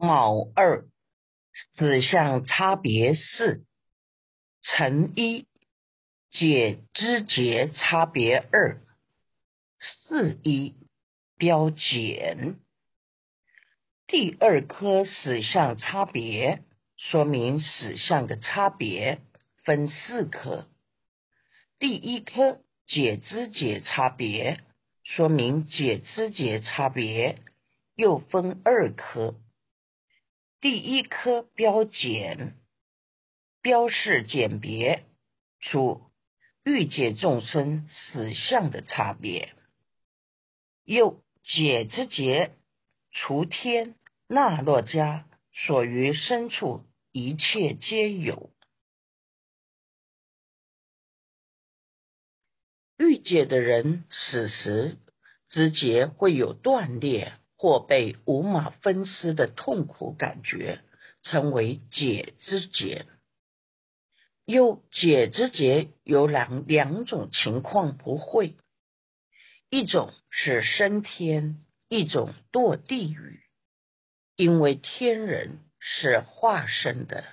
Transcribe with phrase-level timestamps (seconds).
[0.00, 0.86] 卯二
[1.76, 3.66] 子相差别四，
[4.62, 5.46] 辰一
[6.30, 8.80] 解之节差别二，
[9.78, 10.74] 四一
[11.36, 12.56] 标减。
[14.06, 16.62] 第二颗死相差别，
[16.96, 19.20] 说明死相的差别
[19.64, 20.66] 分四颗。
[21.78, 24.60] 第一颗解之节差别，
[25.04, 27.38] 说明解之节差别
[27.96, 29.34] 又分二颗。
[30.60, 32.58] 第一颗标简，
[33.62, 35.06] 标示简别
[35.58, 36.02] 出
[36.64, 39.54] 欲界众生死相的差别。
[40.84, 42.56] 又解之节
[43.10, 43.94] 除天
[44.26, 48.50] 那洛迦所于深处一切皆有。
[52.98, 54.98] 欲界的人死时
[55.48, 57.39] 之节会有断裂。
[57.60, 60.80] 或被五马分尸的痛苦感觉，
[61.22, 63.04] 称为解之节。
[64.46, 68.56] 又解之节有两两种情况不会，
[69.68, 71.58] 一种是升天，
[71.90, 73.42] 一种堕地狱。
[74.36, 77.26] 因为天人是化身的，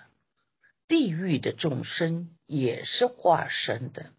[0.89, 4.11] 地狱的众生也是化身的，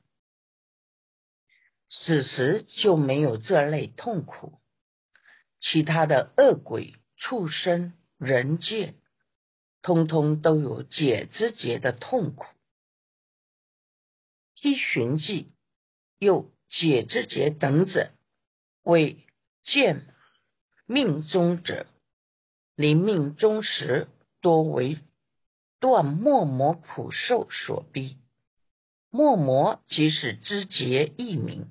[1.90, 4.58] 此时就没有这类痛苦。
[5.60, 8.94] 其他的恶鬼、畜生、人界，
[9.82, 12.46] 通通都有解之节的痛苦。
[14.62, 15.52] 依寻迹，
[16.18, 18.10] 又解之节等者，
[18.82, 19.24] 为
[19.62, 20.06] 见
[20.86, 21.86] 命中者，
[22.74, 24.08] 临命终时，
[24.40, 24.98] 多为
[25.80, 28.16] 断末魔苦受所逼。
[29.10, 31.68] 末魔即是知节一名，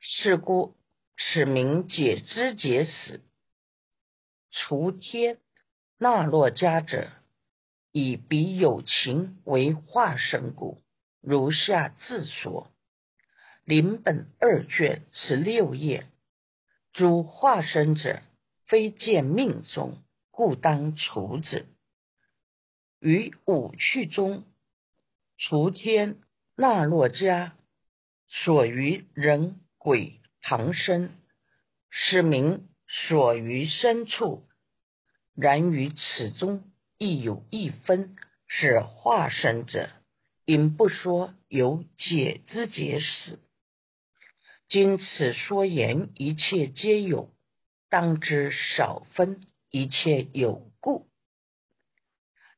[0.00, 0.76] 是故。
[1.16, 3.22] 使民解之解死，
[4.50, 5.38] 除天
[5.98, 7.10] 那洛迦者，
[7.90, 10.82] 以彼有情为化身故。
[11.22, 12.70] 如下自说：
[13.64, 16.06] 临本二卷十六页，
[16.92, 18.22] 诸化身者，
[18.66, 21.66] 非见命中，故当除之。
[23.00, 24.44] 于五趣中，
[25.38, 26.18] 除天
[26.54, 27.52] 那洛迦
[28.28, 30.20] 所于人鬼。
[30.48, 31.10] 长生
[31.90, 34.46] 是名所于深处，
[35.34, 36.62] 然于此中
[36.98, 38.14] 亦有一分
[38.46, 39.90] 是化身者，
[40.44, 43.40] 因不说有解之解死。
[44.68, 47.28] 今此说言，一切皆有，
[47.90, 49.40] 当知少分
[49.72, 51.08] 一切有故。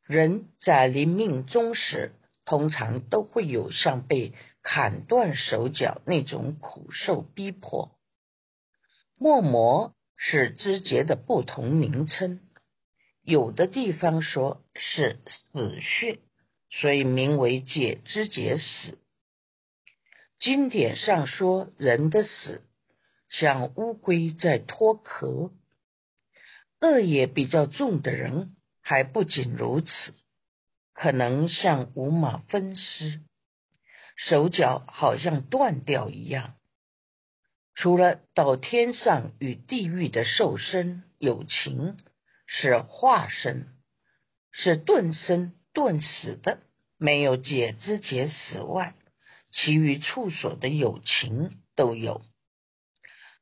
[0.05, 2.13] 人在临命终时，
[2.45, 4.35] 通常都会有像被。
[4.63, 7.99] 砍断手脚那种苦受逼迫，
[9.17, 12.41] 末魔是肢节的不同名称，
[13.23, 16.19] 有的地方说是死穴，
[16.71, 18.99] 所以名为解肢节死。
[20.39, 22.63] 经典上说人的死
[23.29, 25.51] 像乌龟在脱壳，
[26.81, 30.15] 恶业比较重的人还不仅如此，
[30.95, 33.21] 可能像五马分尸。
[34.19, 36.57] 手脚好像断掉一样。
[37.77, 41.97] 除了到天上与地狱的受身有情
[42.47, 43.69] 是化身，
[44.51, 46.59] 是顿生顿死的，
[46.99, 48.95] 没有解之解死外，
[49.53, 52.23] 其余处所的有情都有。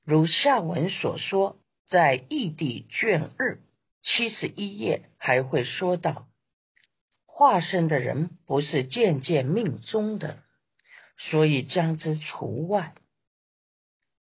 [0.05, 1.59] 如下文所说，
[1.89, 3.59] 在异地卷二
[4.03, 6.29] 七十一页还会说到，
[7.25, 10.43] 化身的人不是渐渐命中的。
[11.19, 12.95] 所以将之除外，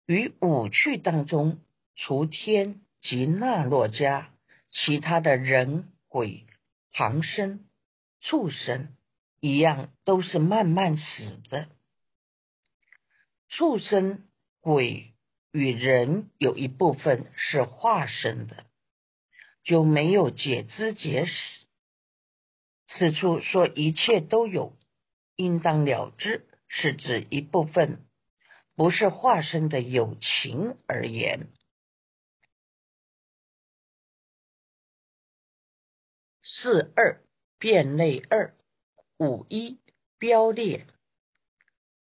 [0.05, 1.59] 于五趣当中，
[1.95, 4.27] 除天及那洛迦，
[4.71, 6.45] 其他的人鬼、
[6.91, 7.65] 旁生、
[8.21, 8.95] 畜生
[9.39, 11.67] 一样，都是慢慢死的。
[13.49, 14.27] 畜生、
[14.61, 15.13] 鬼
[15.51, 18.65] 与人有一部分是化身的，
[19.63, 21.65] 就没有解之解死。
[22.87, 24.77] 此处说一切都有，
[25.35, 26.47] 应当了之。
[26.75, 28.03] 是指一部分，
[28.75, 31.49] 不是化身的友情而言。
[36.41, 37.21] 四二
[37.59, 38.55] 变类二
[39.19, 39.79] 五一
[40.17, 40.87] 标列，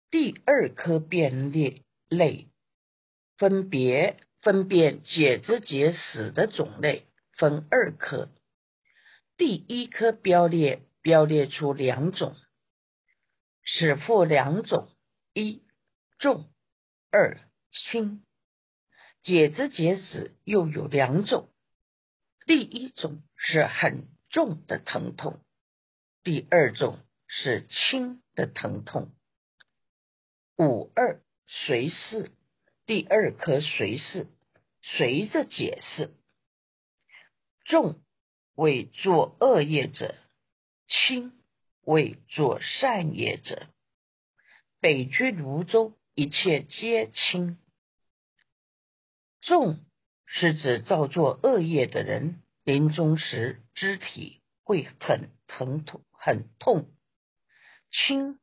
[0.09, 2.47] 第二颗变列类
[3.37, 8.29] 分别分辨解之解死的种类分二颗，
[9.35, 12.37] 第一颗标列标列出两种。
[13.63, 14.89] 使复两种：
[15.33, 15.63] 一
[16.19, 16.49] 重，
[17.11, 17.39] 二
[17.71, 18.23] 轻。
[19.23, 21.47] 解之解死又有两种：
[22.45, 25.39] 第一种是很重的疼痛，
[26.23, 29.13] 第二种是轻的疼痛。
[30.57, 32.31] 五二随四，
[32.85, 34.27] 第二颗随四，
[34.81, 36.13] 随着解释。
[37.65, 38.03] 重
[38.55, 40.15] 为作恶业者，
[40.87, 41.40] 轻
[41.83, 43.67] 为作善业者。
[44.79, 47.57] 北居泸州，一切皆轻。
[49.41, 49.79] 重
[50.25, 56.85] 是指造作恶业的人，临终时肢体会很疼痛，很痛；
[57.91, 58.39] 轻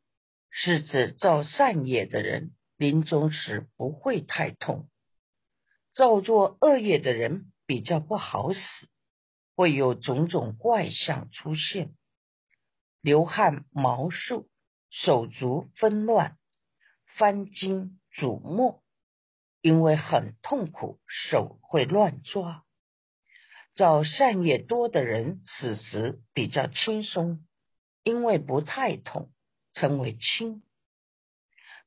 [0.51, 4.89] 是指造善业的人，临终时不会太痛。
[5.95, 8.59] 造作恶业的人比较不好死。
[9.55, 11.97] 会有种种怪象出现，
[13.01, 14.49] 流汗毛竖，
[14.91, 16.37] 手足纷乱，
[17.17, 18.83] 翻筋煮墨，
[19.61, 22.65] 因为很痛苦，手会乱抓。
[23.75, 27.47] 找善业多的人此时比较轻松，
[28.03, 29.31] 因为不太痛，
[29.73, 30.63] 称为轻。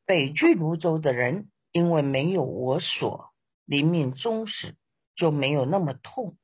[0.06, 3.34] 北距泸州的人，因为没有我所，
[3.66, 4.78] 临命终时
[5.16, 6.38] 就没有那么痛。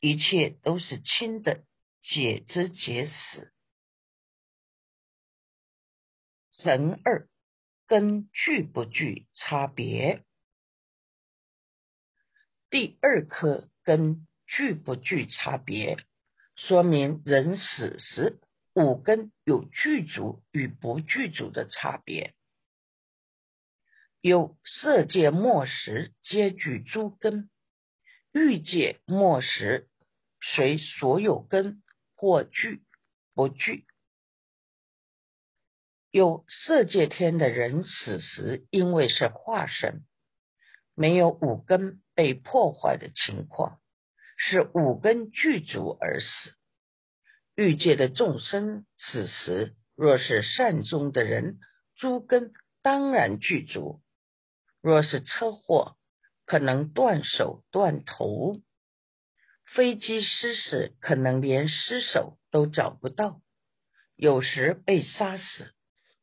[0.00, 1.64] 一切都是轻的，
[2.02, 3.52] 解之解死。
[6.62, 7.26] 神二
[7.86, 10.22] 跟具不具差别。
[12.68, 15.96] 第二颗跟具不具差别，
[16.56, 18.38] 说明人死时
[18.74, 22.34] 五根有具足与不具足的差别。
[24.20, 27.48] 有色界末时皆具诸根，
[28.32, 29.86] 欲界末时。
[30.42, 31.82] 随所有根
[32.16, 32.82] 或具
[33.34, 33.84] 不具，
[36.10, 40.04] 有色界天的人死时，因为是化身，
[40.94, 43.80] 没有五根被破坏的情况，
[44.36, 46.54] 是五根具足而死。
[47.54, 51.58] 欲界的众生此时若是善终的人，
[51.94, 52.52] 诸根
[52.82, 54.00] 当然具足；
[54.80, 55.96] 若是车祸，
[56.44, 58.60] 可能断手断头。
[59.74, 63.40] 飞机失事，可能连尸首都找不到；
[64.16, 65.72] 有时被杀死，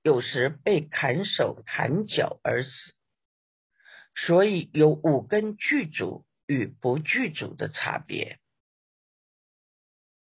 [0.07, 2.69] 有时被砍手砍脚而死。
[4.15, 8.39] 所以有五根具足与不具足的差别。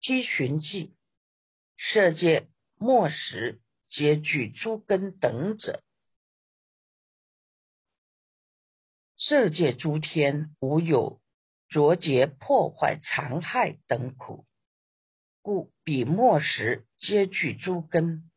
[0.00, 0.96] 七寻记，
[1.76, 5.84] 色界末时皆具诸根等者，
[9.18, 11.20] 色界诸天无有。
[11.68, 14.46] 浊劫破坏残害等苦，
[15.42, 18.30] 故彼末时皆具诸根。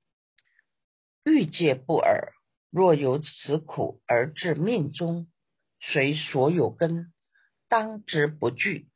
[1.24, 2.34] 欲界不尔，
[2.70, 5.32] 若有此苦而至命中，
[5.80, 7.14] 随所有根
[7.68, 8.88] 当之不惧；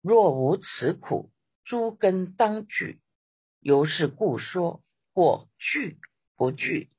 [0.00, 1.32] 若无此苦，
[1.64, 3.00] 诸根当具。
[3.60, 5.98] 由是故说，或惧
[6.36, 6.90] 不惧。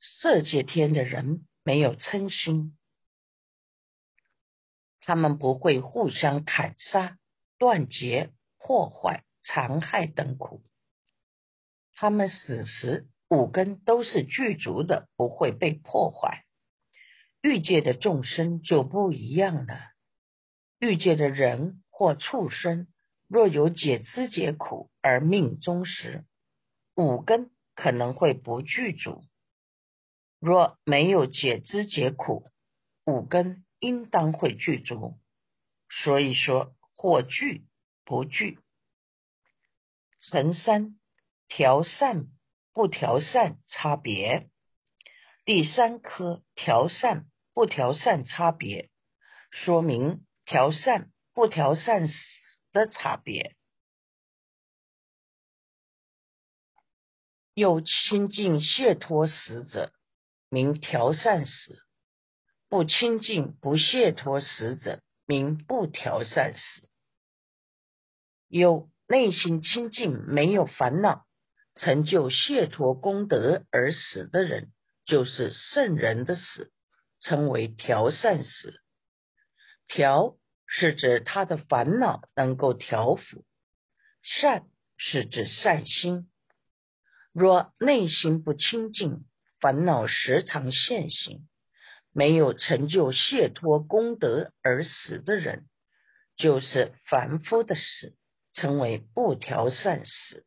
[0.00, 2.76] 色界天的人没有嗔心，
[5.00, 7.18] 他们不会互相砍杀、
[7.60, 10.62] 断绝、破坏、残害等苦。
[11.92, 16.46] 他们死时五根都是具足的，不会被破坏。
[17.42, 19.78] 欲界的众生就不一样了。
[20.78, 22.88] 欲界的人或畜生，
[23.28, 26.24] 若有解知解苦而命终时，
[26.96, 29.22] 五根可能会不具足。
[30.38, 32.50] 若没有解知解苦，
[33.04, 35.18] 五根应当会具足。
[35.90, 37.64] 所以说，或具
[38.04, 38.58] 不具。
[40.18, 41.00] 成三
[41.48, 42.26] 调善
[42.74, 44.50] 不调善差别。
[45.46, 48.90] 第三颗调善不调善差别，
[49.50, 52.06] 说明调善不调善
[52.72, 53.56] 的差别。
[57.54, 59.90] 有亲近解脱死者。
[60.50, 61.80] 名调善死，
[62.68, 66.89] 不清净不解脱死者，名不调善死。
[68.50, 71.24] 有内心清净没有烦恼，
[71.76, 74.70] 成就解脱功德而死的人，
[75.06, 76.70] 就是圣人的死，
[77.20, 78.80] 称为调善死。
[79.88, 83.46] 调是指他的烦恼能够调伏，
[84.22, 84.64] 善
[84.98, 86.28] 是指善心。
[87.32, 89.24] 若内心不清净。
[89.62, 91.46] 烦恼时常现行，
[92.14, 95.66] 没有成就解脱功德而死的人，
[96.38, 98.16] 就是凡夫的死，
[98.52, 100.44] 成为不调善死。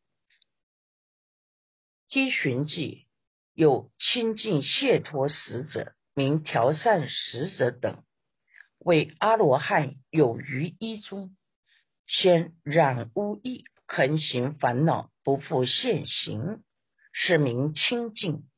[2.08, 3.06] 积寻记
[3.54, 8.04] 有清净解脱使者，名调善使者等，
[8.78, 11.36] 为阿罗汉有余一中，
[12.06, 16.62] 先染污意，恒行烦恼，不复现行，
[17.12, 18.48] 是名清净。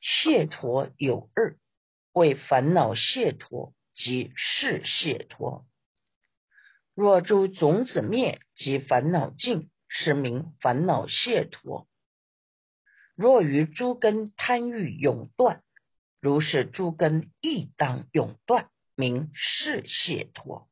[0.00, 1.56] 解脱有二，
[2.12, 5.66] 为烦恼解脱及事解脱。
[6.94, 11.88] 若诸种子灭及烦恼尽，是名烦恼解脱。
[13.16, 15.62] 若于诸根贪欲永断，
[16.20, 20.68] 如是诸根亦当永断，名是解脱。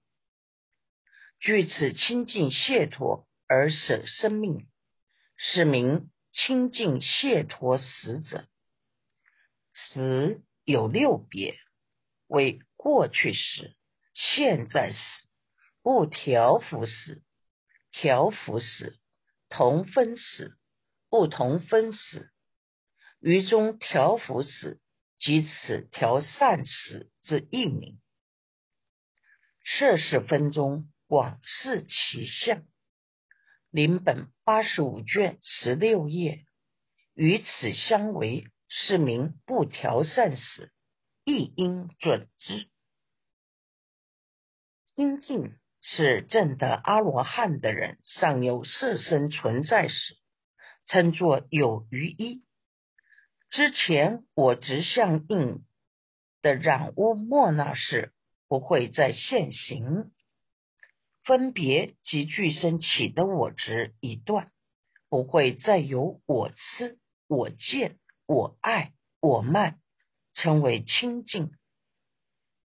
[1.41, 4.69] 据此清净解脱而舍生命，
[5.37, 8.47] 是名清净解脱死者。
[9.75, 11.57] 死有六别，
[12.29, 13.75] 为过去时、
[14.14, 14.99] 现在时、
[15.82, 17.22] 不调伏时、
[17.90, 18.98] 调伏时、
[19.48, 20.56] 同分时、
[21.08, 22.30] 不同分时。
[23.20, 24.80] 于中调伏时，
[25.18, 28.00] 即此调善时之一名。
[29.62, 32.64] 摄氏分中广示其相。
[33.70, 36.44] 临本八十五卷十六页，
[37.14, 40.72] 与此相违，是名不调善时，
[41.24, 42.68] 亦应准之。
[44.96, 50.16] 心境是正得阿罗汉的人，尚有色身存在时，
[50.86, 52.44] 称作有余一。
[53.50, 55.64] 之前我执相应
[56.40, 58.12] 的染污莫那事
[58.48, 60.12] 不会再现行，
[61.24, 64.50] 分别及具身起的我执已断，
[65.08, 69.80] 不会再有我痴、我见、我爱、我慢，
[70.32, 71.52] 称为清净。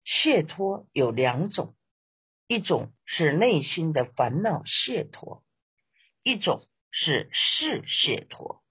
[0.04, 1.76] 解脱有两种，
[2.46, 5.42] 一种是内心的烦恼解脱，
[6.22, 8.62] 一种是事解脱。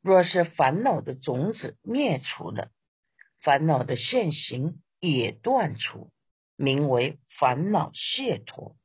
[0.00, 2.70] 若是烦恼的种子灭除了，
[3.42, 6.10] 烦恼的现行也断除，
[6.56, 8.76] 名为烦恼解脱。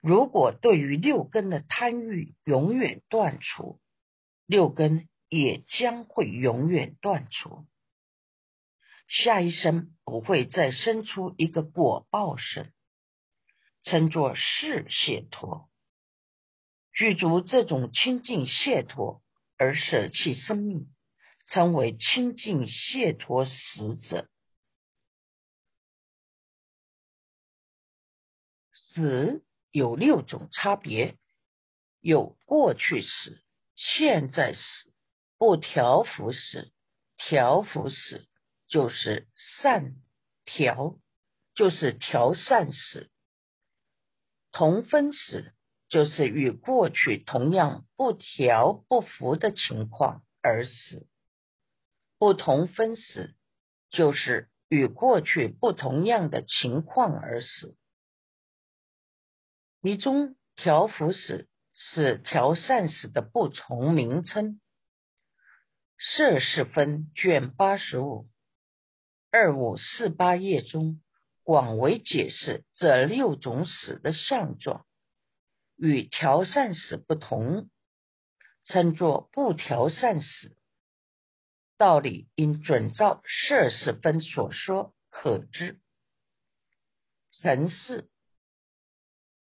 [0.00, 3.78] 如果对于六根的贪欲永远断除，
[4.46, 7.66] 六根也将会永远断除，
[9.08, 12.72] 下一生不会再生出一个果报身，
[13.82, 15.68] 称作是解脱。
[16.92, 19.22] 具足这种清净解脱。
[19.56, 20.92] 而舍弃生命，
[21.46, 24.28] 称为清净解脱死者。
[28.72, 31.16] 死有六种差别：
[32.00, 33.40] 有过去死、
[33.76, 34.60] 现在死、
[35.38, 36.72] 不调伏死、
[37.16, 38.26] 调伏死
[38.74, 39.28] 就是
[39.62, 39.94] 善
[40.44, 40.98] 调，
[41.54, 43.08] 就是调善时、
[44.50, 45.52] 同分时。
[45.90, 51.06] 就是与过去同样不调不服的情况而死，
[52.18, 53.36] 不同分死，
[53.90, 57.76] 就是与过去不同样的情况而死。
[59.82, 64.60] 其中调伏死是调善死的不同名称。
[65.96, 68.26] 摄氏分卷八十五
[69.36, 71.02] 二五四八页中
[71.42, 74.86] 广为解释这六种死的相状。
[75.76, 77.68] 与调善死不同，
[78.62, 80.56] 称作不调善死。
[81.76, 85.80] 道理应准照摄氏分所说可知。
[87.32, 88.08] 成事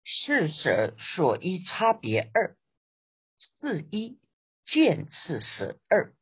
[0.04, 2.56] 是舍所依差别二，
[3.40, 4.20] 四一
[4.64, 6.14] 见次舍二，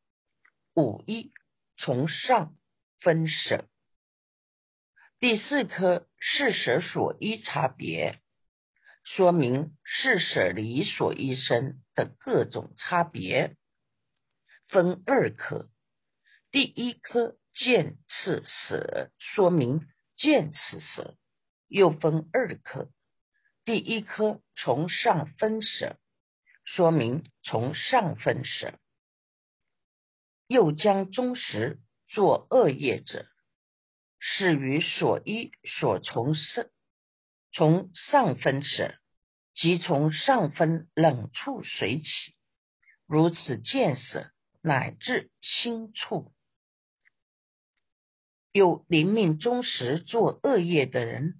[0.73, 1.31] 五一
[1.77, 2.55] 从上
[2.99, 3.67] 分舍。
[5.19, 8.21] 第四颗是舍所依差别。
[9.03, 13.55] 说明是舍离所依生的各种差别，
[14.67, 15.69] 分二科。
[16.51, 21.17] 第一科见次舍，说明见次舍，
[21.67, 22.91] 又分二科。
[23.65, 25.97] 第一科从上分舍，
[26.63, 28.77] 说明从上分舍。
[30.45, 31.79] 又将中时
[32.09, 33.27] 作恶业者，
[34.19, 36.71] 是于所依所从事。
[37.51, 38.95] 从上分舍，
[39.53, 42.35] 即从上分冷处水起，
[43.07, 46.31] 如此见舍，乃至心处。
[48.51, 51.39] 有临命终时做恶业的人，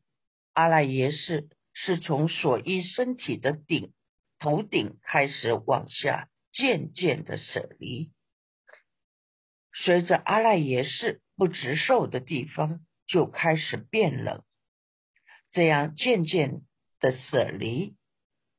[0.53, 3.93] 阿赖耶识是从所依身体的顶
[4.37, 8.11] 头顶开始往下渐渐的舍离，
[9.81, 14.43] 随着阿赖耶识不直受的地方，就开始变冷。
[15.49, 16.63] 这样渐渐
[16.99, 17.95] 的舍离，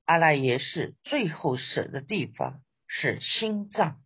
[0.06, 4.02] 阿赖耶识最后舍的地方是心脏。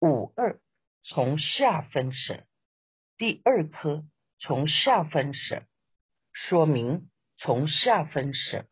[0.00, 0.60] 五二
[1.04, 2.44] 从下分舍，
[3.16, 4.04] 第二颗
[4.40, 5.62] 从下分舍，
[6.32, 7.08] 说明
[7.38, 8.66] 从下分舍。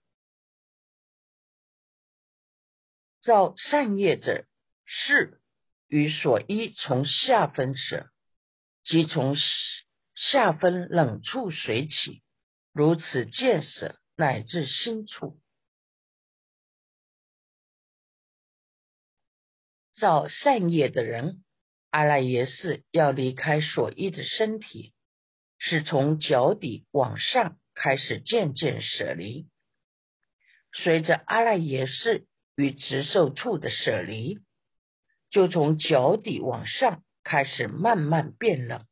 [3.22, 4.44] 照善业者，
[4.84, 5.40] 是
[5.94, 8.10] 与所依从下分舍，
[8.82, 9.36] 即从
[10.16, 12.20] 下分冷处水起，
[12.72, 15.38] 如此见舍，乃至心处。
[19.94, 21.44] 造善业的人，
[21.90, 24.92] 阿赖耶识要离开所依的身体，
[25.58, 29.48] 是从脚底往上开始渐渐舍离。
[30.72, 34.40] 随着阿赖耶识与直受处的舍离，
[35.34, 38.86] 就从脚底往上开始慢慢变冷，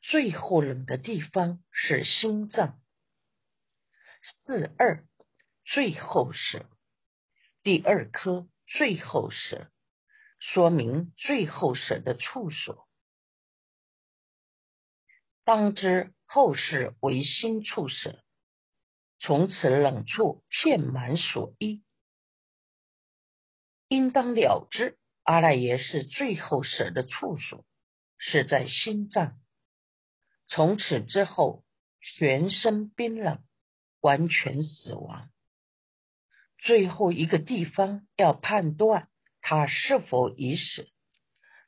[0.00, 2.80] 最后冷的地方是心脏。
[4.22, 5.06] 四二
[5.66, 6.64] 最后舍，
[7.62, 9.70] 第二颗最后舍。
[10.38, 12.88] 说明最后舍的处所，
[15.44, 18.22] 当知后世为心处舍，
[19.18, 21.82] 从此冷处遍满所依，
[23.88, 27.66] 应当了之阿赖耶是最后舍的处所，
[28.16, 29.38] 是在心脏。
[30.46, 31.64] 从此之后，
[32.00, 33.42] 全身冰冷，
[34.00, 35.30] 完全死亡。
[36.58, 39.08] 最后一个地方要判断。
[39.46, 40.88] 他是否已死，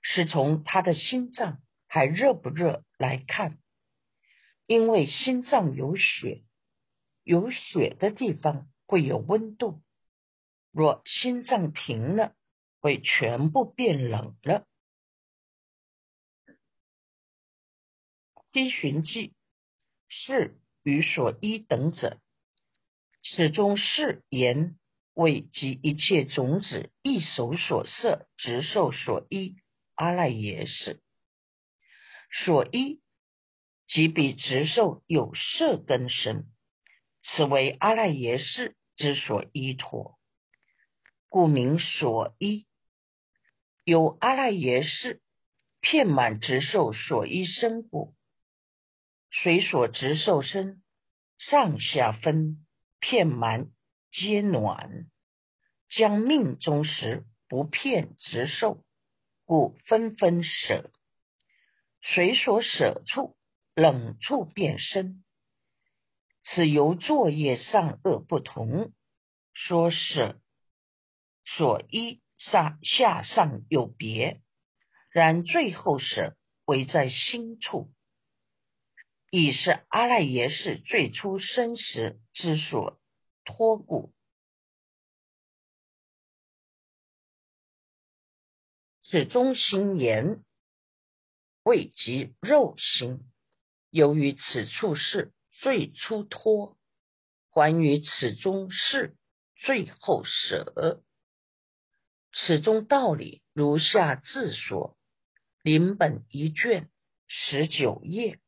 [0.00, 3.58] 是从他的心脏还热不热来看，
[4.66, 6.42] 因为心脏有血，
[7.22, 9.82] 有血的地方会有温度。
[10.72, 12.34] 若心脏停了，
[12.80, 14.66] 会全部变冷了。
[18.52, 19.35] 七寻记
[20.09, 22.21] 是与所依等者，
[23.23, 24.78] 始终是言。
[25.18, 29.56] 为及一切种子一手所摄，直受所依
[29.95, 31.00] 阿赖耶识
[32.30, 33.00] 所依，
[33.86, 36.45] 即彼直受有色根身，
[37.23, 40.15] 此为阿赖耶识之所依托，
[41.36, 42.66] 故名所依。
[43.84, 45.20] 有阿赖耶识
[45.82, 48.14] 遍满直受所依生故，
[49.30, 50.82] 随所直受身
[51.36, 52.64] 上下分
[53.00, 53.68] 遍满。
[54.10, 55.10] 皆暖，
[55.90, 58.82] 将命中时不骗直受，
[59.44, 60.90] 故纷纷舍。
[62.00, 63.36] 随所舍处
[63.75, 65.22] 冷处变生，
[66.42, 68.94] 此由作业善恶不同。
[69.52, 70.40] 说舍
[71.47, 74.43] 所依上下上有别，
[75.11, 77.91] 然最后舍为在心处，
[79.30, 83.00] 已是阿赖耶识最初生时之所。
[83.49, 84.13] 托故，
[89.04, 90.43] 此中心言
[91.63, 93.21] 未及肉心，
[93.91, 96.76] 由于此处是最初托，
[97.50, 99.17] 还于此中是
[99.54, 101.04] 最后舍。
[102.38, 104.96] 此中道理如下自说：
[105.62, 106.88] 临本一卷
[107.26, 108.38] 十九页，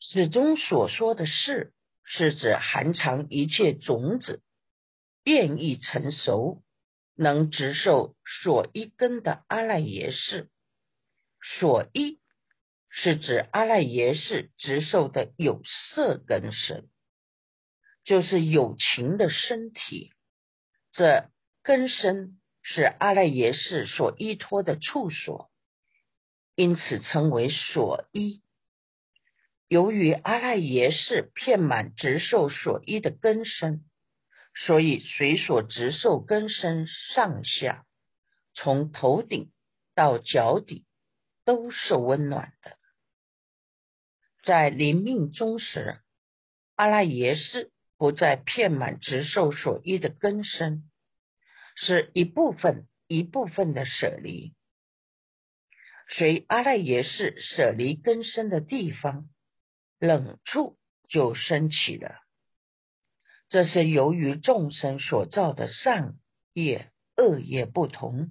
[0.00, 1.74] 此中所说的事。
[2.12, 4.42] 是指含藏一切种子，
[5.22, 6.64] 变异成熟，
[7.14, 10.50] 能直受所依根的阿赖耶识。
[11.40, 12.18] 所依
[12.88, 16.88] 是指阿赖耶识直受的有色根身，
[18.02, 20.12] 就是有情的身体。
[20.90, 21.30] 这
[21.62, 25.50] 根身是阿赖耶识所依托的处所，
[26.54, 28.42] 因此称为所依。
[29.68, 33.84] 由于阿赖耶识遍满直受所依的根身，
[34.54, 37.86] 所以随所直受根身上下，
[38.54, 39.52] 从头顶
[39.94, 40.86] 到脚底
[41.44, 42.76] 都是温暖的。
[44.42, 46.00] 在临命终时，
[46.74, 50.89] 阿赖耶识不再遍满直受所依的根身，
[51.80, 54.54] 是一部分一部分的舍离。
[56.08, 59.28] 随阿赖耶识舍离根生的地方。
[60.02, 60.78] 冷处
[61.10, 62.22] 就升起了，
[63.50, 66.14] 这是由于众生所造的善
[66.54, 68.30] 业、恶业不同，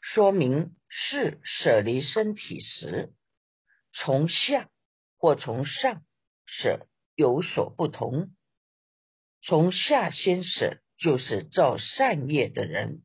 [0.00, 3.12] 说明是舍离身体时，
[3.92, 4.70] 从下
[5.16, 6.04] 或从上
[6.46, 8.30] 舍有所不同。
[9.42, 13.02] 从下先舍就是造善业的人，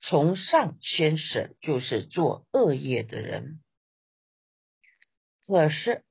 [0.00, 3.60] 从上先生就是做恶业的人。
[5.46, 6.02] 可是。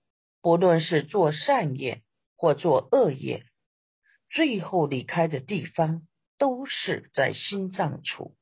[0.42, 2.04] 不论是做善业
[2.38, 3.48] 或做恶业，
[4.30, 6.08] 最后离开的地方
[6.38, 8.38] 都是在心脏处，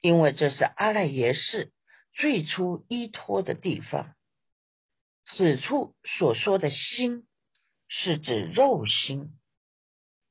[0.00, 1.72] 因为这是阿赖耶识
[2.12, 4.14] 最初依托的地方。
[5.24, 7.26] 此处所说的心，
[7.88, 9.32] 是指肉心。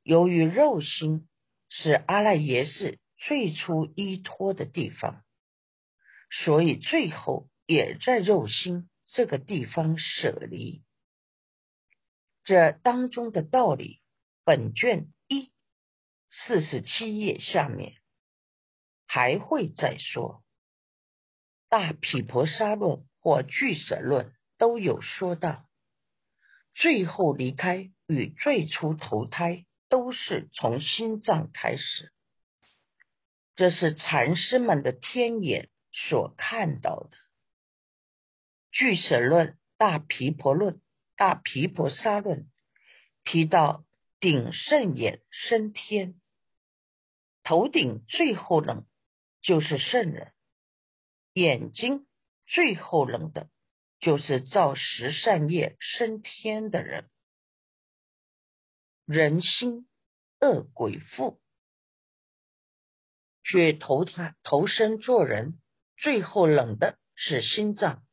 [0.08, 1.28] 由于肉心
[1.68, 5.26] 是阿赖耶识最初依托的地方，
[6.32, 10.82] 所以最后也在肉心这个地方舍离。
[12.46, 14.00] 这当中的道理，
[14.46, 15.52] 本卷一
[16.32, 17.98] 四十七页下面
[19.08, 20.42] 还会再说。
[21.68, 25.68] 大毗婆沙论或俱舍论都有说到，
[26.74, 32.12] 最后离开与最初投胎都是从心脏开始，
[33.56, 37.18] 这是禅师们的天眼所看到的。
[38.72, 40.82] 俱舍论、大毗婆论。
[41.16, 42.48] 大毗婆沙论
[43.24, 43.84] 提到
[44.20, 46.14] 顶圣眼升天，
[47.42, 48.86] 头顶最后能
[49.42, 50.32] 就是圣人，
[51.34, 52.06] 眼睛
[52.46, 53.50] 最后能的
[54.00, 57.10] 就是造十善业升天的人。
[59.08, 59.88] 人心
[60.42, 61.40] 恶鬼妇，
[63.42, 65.62] 去投胎投身做人，
[65.96, 68.06] 最后冷的是心脏。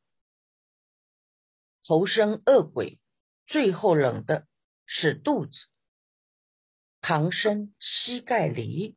[1.85, 3.01] 投身恶鬼，
[3.45, 4.47] 最后冷的
[4.85, 5.67] 是肚子；
[7.01, 8.95] 唐僧膝盖里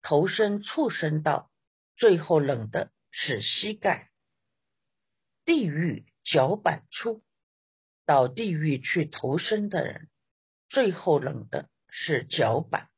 [0.00, 1.52] 投身畜生道，
[1.96, 4.08] 最后冷的是膝盖；
[5.44, 7.22] 地狱脚板粗，
[8.06, 10.08] 到地狱去投生的人，
[10.76, 12.90] 最后冷的是脚板。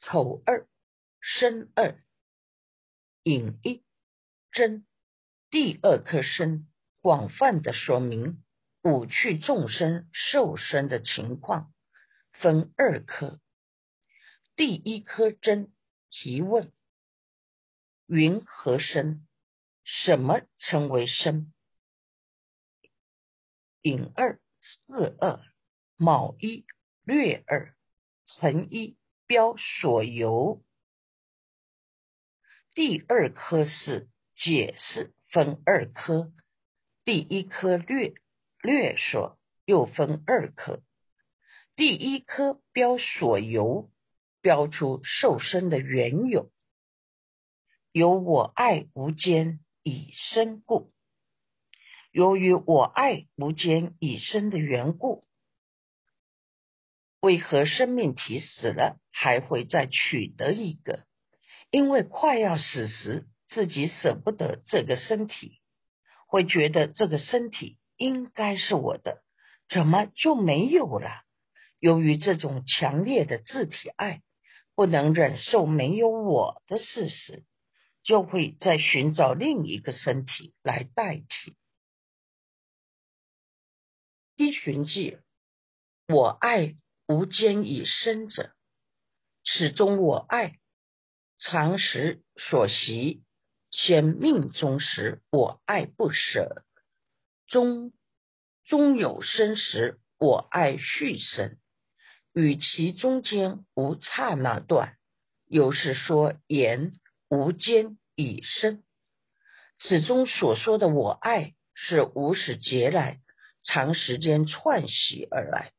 [0.00, 0.66] 丑二
[1.20, 2.02] 生二
[3.22, 3.84] 影一
[4.50, 4.84] 真
[5.48, 6.66] 第二颗生。
[7.00, 8.42] 广泛的说明
[8.82, 11.72] 五趣众生受生的情况，
[12.32, 13.40] 分二科。
[14.56, 15.72] 第一科真
[16.10, 16.72] 提问：
[18.06, 19.24] 云何生？
[19.84, 21.52] 什么称为生？
[23.82, 25.51] 引二四二
[26.02, 26.64] 卯一
[27.04, 27.76] 略二
[28.26, 28.96] 乘一
[29.28, 30.60] 标所由。
[32.74, 36.32] 第二科是解释分二科。
[37.04, 38.14] 第一颗略
[38.62, 40.82] 略说，又分二颗。
[41.76, 43.88] 第一颗标所由，
[44.40, 46.50] 标出受生的缘由，
[47.92, 50.92] 有我爱无间以生故。
[52.10, 55.24] 由于我爱无间以生的缘故，
[57.22, 61.06] 为何生命体死了还会再取得一个？
[61.70, 65.60] 因为快要死时，自己舍不得这个身体。
[66.26, 69.22] 会觉得这个身体应该是我的，
[69.68, 71.22] 怎么就没有了？
[71.78, 74.20] 由于这种强烈的自体爱，
[74.74, 77.44] 不能忍受没有我的事实，
[78.02, 81.56] 就会再寻找另一个身体来代替。
[84.34, 85.18] 一寻记，
[86.08, 86.74] 我爱
[87.12, 88.52] 无间以生者，
[89.44, 90.58] 始终我爱，
[91.38, 93.22] 常时所习。
[93.70, 96.62] 先命中时，我爱不舍；
[97.46, 97.92] 终
[98.64, 101.58] 终有生时，我爱续生。
[102.32, 104.96] 与其中间无刹那断，
[105.46, 106.94] 又是说言
[107.28, 108.82] 无间以生。
[109.78, 113.20] 此中所说的我爱，是无始劫来
[113.64, 115.72] 长时间串习而来。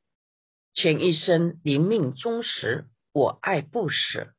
[0.73, 4.33] 前一生临命终时，我爱不舍。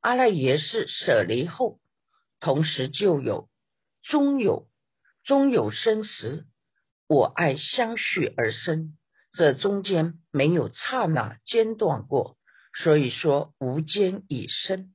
[0.00, 1.80] 阿赖耶识舍离后。
[2.38, 3.48] 同时就有
[4.02, 4.68] 终有
[5.24, 6.46] 终有生时，
[7.08, 8.96] 我爱相续而生，
[9.32, 12.36] 这中间没有刹那间断过，
[12.74, 14.94] 所以说无间已生。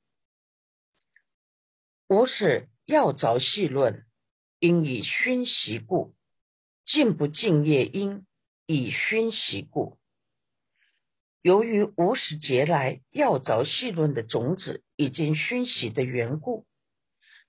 [2.07, 4.05] 无始要着细论，
[4.59, 6.13] 因以熏习故；
[6.85, 8.25] 尽不尽业因
[8.67, 9.97] 以熏习故。
[11.41, 16.65] 由于无始劫来要着细论的种子已经熏习的缘故。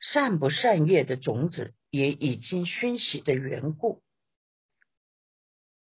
[0.01, 4.03] 善不善业的种子也已经熏习的缘故，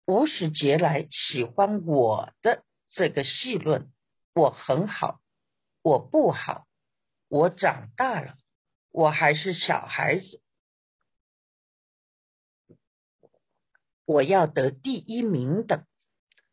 [0.07, 3.91] 无始劫来喜欢我的这个细论，
[4.33, 5.21] 我很好，
[5.83, 6.69] 我不好，
[7.27, 8.37] 我长大了，
[8.93, 10.41] 我还是小孩子，
[14.05, 15.85] 我要得第一名等，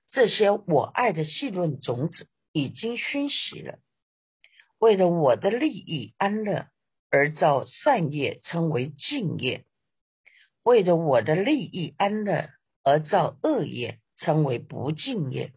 [0.09, 3.79] 这些我爱的细论种子已经熏习了，
[4.77, 6.67] 为了我的利益安乐。
[7.11, 9.65] 而造善业称为净业，
[10.61, 12.51] 为了我的利益安乐
[12.83, 15.51] 而造恶业称为不净业，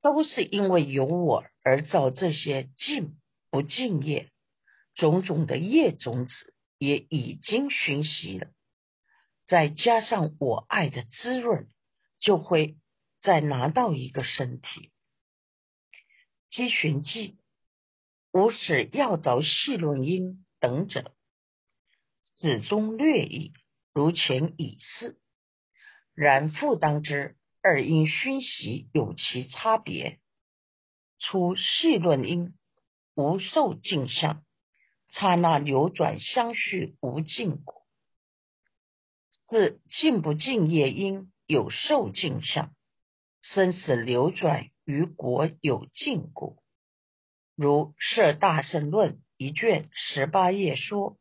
[0.00, 3.14] 都是因为有我而造这些净
[3.48, 4.28] 不净业，
[4.96, 8.48] 种种的业种子也已经熏习了，
[9.46, 11.68] 再加上我爱的滋润，
[12.22, 12.78] 就会
[13.20, 14.90] 再拿到一个身体。
[16.50, 17.36] 稽寻记，
[18.32, 21.14] 吾使要着细论因等者，
[22.40, 23.52] 始终略矣，
[23.92, 25.18] 如前已示。
[26.14, 30.20] 然复当之，二因熏习有其差别。
[31.18, 32.54] 出细论因，
[33.14, 34.44] 无受尽相，
[35.08, 37.86] 刹那流转相续无尽果；
[39.48, 42.74] 四尽不尽业因，有受尽相，
[43.42, 44.70] 生死流转。
[44.84, 46.62] 于国有禁果，
[47.54, 51.18] 如《摄大圣论》一卷十八页说，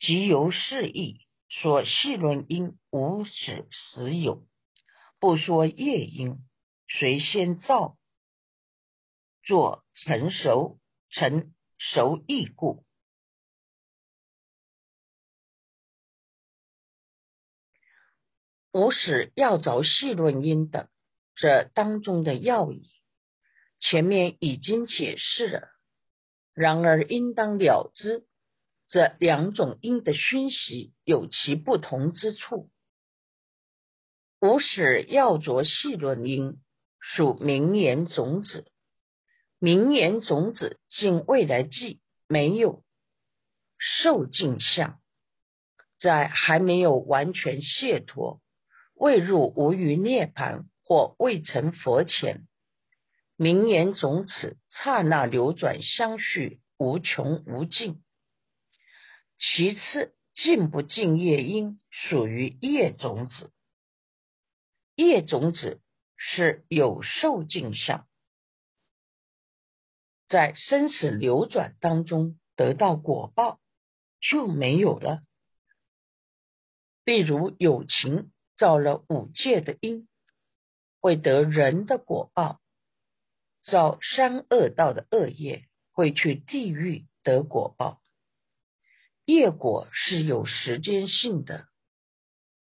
[0.00, 4.46] 即由是义说细论因无始时有，
[5.20, 6.38] 不说业因，
[6.88, 7.96] 谁先造？
[9.44, 12.84] 作成熟成熟易故，
[18.76, 20.86] 无始要着细论因等。
[21.34, 22.90] 这当中的要义，
[23.80, 25.68] 前面已经解释了。
[26.52, 28.26] 然而应当了知，
[28.86, 32.68] 这两种因的熏习有其不同之处。
[34.42, 36.58] 无始要着细论因，
[37.00, 38.70] 属名言种子。
[39.58, 42.84] 名言种子尽未来际没有
[43.78, 45.00] 受尽相，
[45.98, 48.42] 在还没有完全解脱，
[48.96, 50.68] 未入无余涅盘。
[50.88, 52.46] 或未成佛前，
[53.34, 58.04] 名言种子刹那流转相续无穷无尽。
[59.36, 63.50] 其次，尽不尽业因属于业种子，
[64.94, 65.80] 业种子
[66.16, 68.06] 是有受尽相，
[70.28, 73.58] 在生死流转当中得到果报
[74.20, 75.24] 就没有了。
[77.04, 80.08] 例如有情造了五戒的因。
[80.98, 82.60] 会得人的果报，
[83.62, 88.02] 造三恶道的恶业，会去地狱得果报。
[89.24, 91.68] 业果是有时间性的，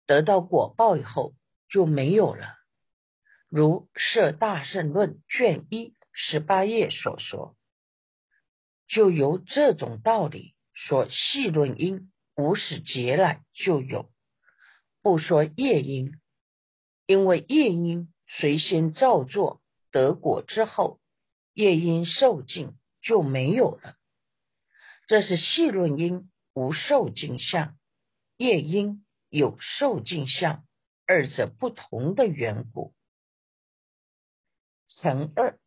[0.06, 1.34] 得到果报以后
[1.70, 2.56] 就没有了。
[3.50, 7.56] 如《摄大圣论》卷一十八页所说，
[8.88, 14.12] 就由这种道理说，细论因无始劫来就有，
[15.06, 16.20] 不说业因，
[17.06, 18.12] 因为业因。
[18.28, 21.00] 随心造作得果之后，
[21.54, 23.98] 业因受尽就没有了。
[25.06, 27.78] 这是细论因无受尽相，
[28.36, 30.66] 业因有受尽相，
[31.06, 32.96] 二者不同的缘故。
[34.88, 35.60] 成二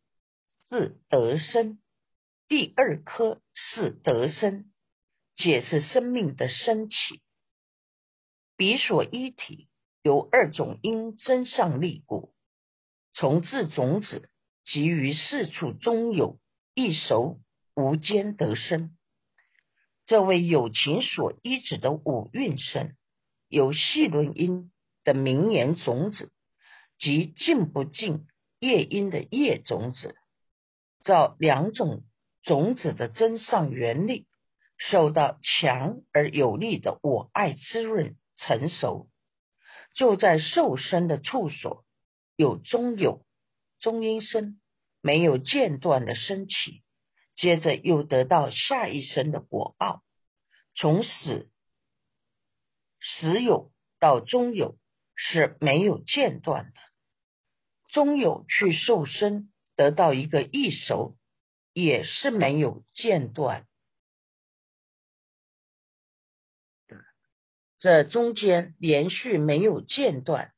[0.67, 1.79] 是得生，
[2.49, 4.69] 第二颗是得生，
[5.37, 7.21] 解释生命的升起。
[8.59, 9.69] 彼所一体
[10.03, 12.33] 有二种因增上立故。
[13.13, 14.29] 从自种子
[14.65, 16.41] 及于四处中有
[16.73, 17.39] 一熟
[17.73, 18.97] 无间得生，
[20.05, 22.97] 这为有情所依止的五蕴生，
[23.47, 24.73] 有细论因
[25.05, 26.33] 的名言种子
[26.97, 28.27] 及尽不尽
[28.59, 30.17] 业因的业种子，
[31.05, 32.03] 照两种
[32.43, 34.27] 种子的增上原理，
[34.77, 39.09] 受到强而有力的我爱滋润成熟，
[39.93, 41.85] 就在受生的处所。
[42.35, 43.25] 有中有
[43.79, 44.61] 中阴身，
[45.01, 46.83] 没有间断的升起，
[47.35, 50.01] 接着又得到下一生的果报，
[50.73, 51.49] 从死
[53.01, 54.77] 死有到终有
[55.15, 56.79] 是没有间断的，
[57.89, 61.17] 中有去受生得到一个异熟，
[61.73, 63.67] 也是没有间断，
[67.79, 70.53] 这中间连续没有间断。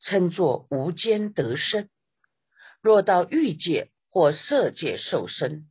[0.00, 1.88] 称作无间得生。
[2.80, 5.68] 若到欲界或色界受生，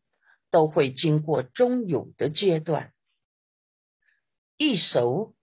[0.52, 2.92] 都会经过中有的阶段。
[4.58, 5.34] 一熟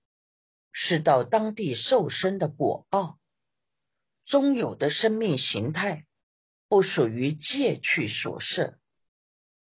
[0.71, 3.19] 是到当地受生的果报。
[4.27, 6.05] 中有的生命形态
[6.69, 8.79] 不属于界去所设，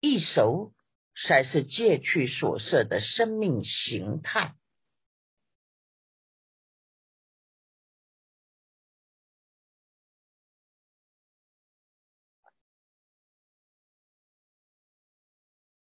[0.00, 0.72] 一熟
[1.24, 4.56] 才是界去所设的生命形态。